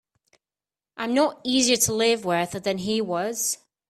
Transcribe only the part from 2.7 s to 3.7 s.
he was.